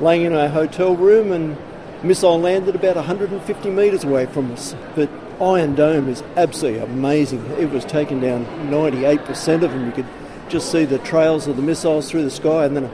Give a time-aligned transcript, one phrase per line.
[0.00, 1.60] laying in our hotel room and
[2.00, 3.36] missile landed about 150
[3.68, 4.72] metres away from us.
[4.96, 5.12] But
[5.44, 7.44] Iron Dome is absolutely amazing.
[7.60, 9.28] It was taken down 98%
[9.60, 9.84] of them.
[9.84, 10.08] You could
[10.48, 12.92] just see the trails of the missiles through the sky and then a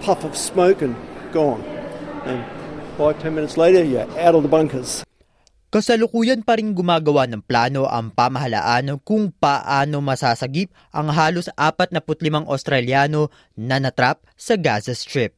[0.00, 0.96] puff of smoke and
[1.36, 1.60] gone.
[2.24, 2.40] And
[2.96, 5.04] five, ten minutes later, you're out of the bunkers.
[5.68, 13.28] Kasalukuyan pa rin gumagawa ng plano ang pamahalaan kung paano masasagip ang halos 45 Australiano
[13.52, 15.37] na natrap sa Gaza Strip.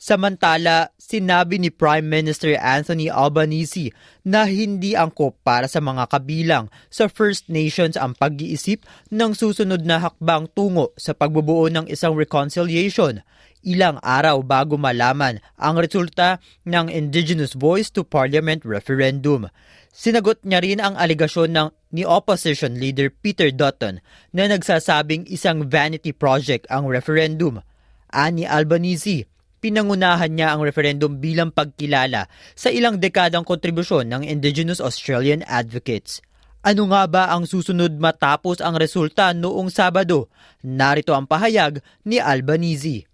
[0.00, 3.92] Samantala, sinabi ni Prime Minister Anthony Albanese
[4.24, 8.80] na hindi angkop para sa mga kabilang sa First Nations ang pag-iisip
[9.12, 13.20] ng susunod na hakbang tungo sa pagbubuo ng isang reconciliation
[13.60, 19.52] ilang araw bago malaman ang resulta ng Indigenous Voice to Parliament referendum.
[19.92, 24.00] Sinagot niya rin ang aligasyon ng ni opposition leader Peter Dutton
[24.32, 27.60] na nagsasabing isang vanity project ang referendum.
[28.08, 29.28] Ani Albanese,
[29.60, 32.26] pinangunahan niya ang referendum bilang pagkilala
[32.56, 36.24] sa ilang dekadang kontribusyon ng Indigenous Australian advocates.
[36.60, 40.28] Ano nga ba ang susunod matapos ang resulta noong Sabado?
[40.60, 43.08] Narito ang pahayag ni Albanese.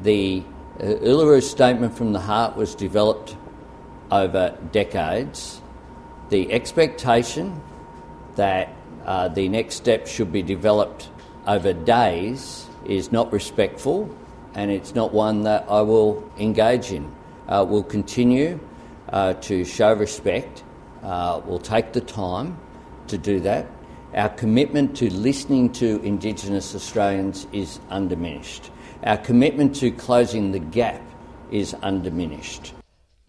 [0.00, 0.40] The
[0.80, 3.36] uh, Uluru Statement from the Heart was developed
[4.08, 5.60] over decades
[6.28, 7.60] the expectation
[8.34, 8.72] that
[9.04, 11.08] uh, the next step should be developed
[11.46, 14.10] over days is not respectful
[14.56, 17.12] and it's not one that I will engage in.
[17.46, 18.58] Uh, we'll continue
[19.12, 20.64] uh, to show respect.
[21.04, 22.56] Uh, we'll take the time
[23.12, 23.68] to do that.
[24.16, 28.72] Our commitment to listening to Indigenous Australians is undiminished.
[29.04, 31.04] Our commitment to closing the gap
[31.52, 32.72] is undiminished.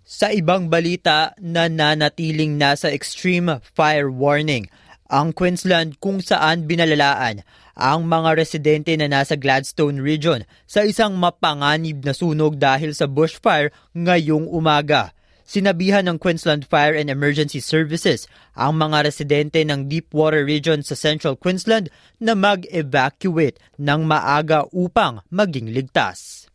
[0.08, 4.72] Sa ibang balita, nananatiling nasa extreme fire warning
[5.12, 7.44] ang Queensland kung saan binalalaan
[7.78, 13.70] ang mga residente na nasa Gladstone region sa isang mapanganib na sunog dahil sa bushfire
[13.94, 15.14] ngayong umaga.
[15.48, 21.40] Sinabihan ng Queensland Fire and Emergency Services ang mga residente ng Deepwater Region sa Central
[21.40, 21.88] Queensland
[22.20, 26.52] na mag-evacuate ng maaga upang maging ligtas.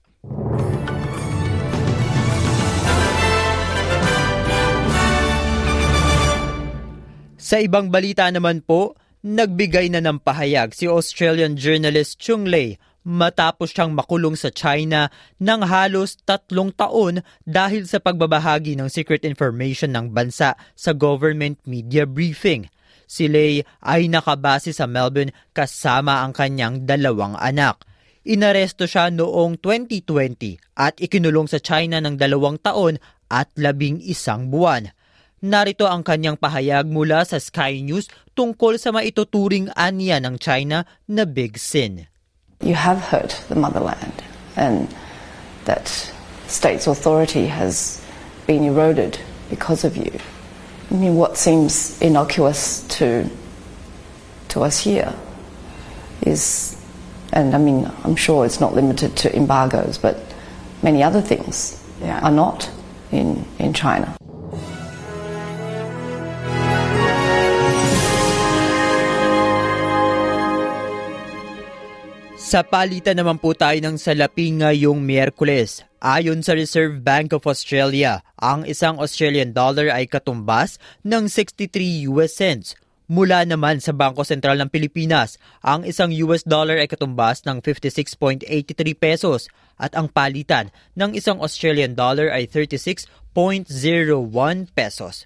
[7.43, 13.75] Sa ibang balita naman po, nagbigay na ng pahayag si Australian journalist Chung Lei matapos
[13.75, 20.10] siyang makulong sa China ng halos tatlong taon dahil sa pagbabahagi ng secret information ng
[20.10, 22.66] bansa sa government media briefing.
[23.07, 27.83] Si Lei ay nakabase sa Melbourne kasama ang kanyang dalawang anak.
[28.22, 34.95] Inaresto siya noong 2020 at ikinulong sa China ng dalawang taon at labing isang buwan.
[35.42, 38.06] Narito ang kanyang pahayag mula sa Sky News
[38.39, 42.06] tungkol sa maituturing anya ng China na big sin.
[42.62, 44.22] You have hurt the motherland
[44.54, 44.86] and
[45.66, 45.91] that
[46.47, 47.98] state's authority has
[48.47, 49.18] been eroded
[49.50, 50.15] because of you.
[50.94, 53.27] I mean, what seems innocuous to
[54.54, 55.10] to us here
[56.22, 56.78] is,
[57.34, 60.22] and I mean, I'm sure it's not limited to embargoes, but
[60.86, 62.22] many other things yeah.
[62.22, 62.71] are not
[63.10, 64.15] in in China.
[72.53, 75.89] Sa palitan naman po tayo ng salapi ngayong Miyerkules.
[76.04, 82.37] Ayon sa Reserve Bank of Australia, ang isang Australian dollar ay katumbas ng 63 US
[82.37, 82.77] cents.
[83.09, 88.45] Mula naman sa Bangko Sentral ng Pilipinas, ang isang US dollar ay katumbas ng 56.83
[89.01, 89.48] pesos
[89.81, 93.33] at ang palitan ng isang Australian dollar ay 36.01
[94.77, 95.25] pesos.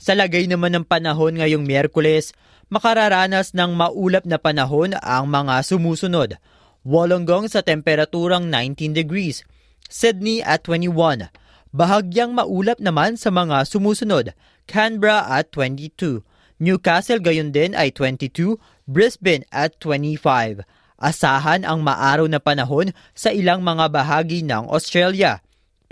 [0.00, 2.32] Sa lagay naman ng panahon ngayong Miyerkules,
[2.72, 6.40] makararanas ng maulap na panahon ang mga sumusunod.
[6.82, 9.46] Wollongong sa temperaturang 19 degrees,
[9.86, 11.30] Sydney at 21.
[11.70, 14.34] Bahagyang maulap naman sa mga sumusunod,
[14.66, 16.26] Canberra at 22.
[16.58, 20.66] Newcastle gayon din ay 22, Brisbane at 25.
[20.98, 25.42] Asahan ang maaraw na panahon sa ilang mga bahagi ng Australia.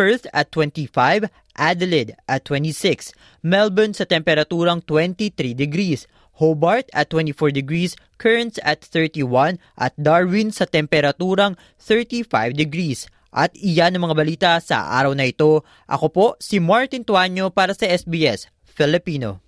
[0.01, 1.29] Perth at 25,
[1.61, 3.13] Adelaide at 26,
[3.45, 6.09] Melbourne sa temperaturang 23 degrees,
[6.41, 13.13] Hobart at 24 degrees, Cairns at 31 at Darwin sa temperaturang 35 degrees.
[13.29, 15.69] At iyan ang mga balita sa araw na ito.
[15.85, 19.45] Ako po si Martin Tuanyo para sa SBS Filipino.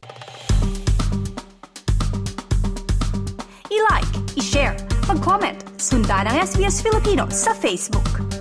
[3.73, 4.77] I-like, i-share,
[5.09, 8.32] mag-comment, sundan ang SBS Filipino sa Facebook.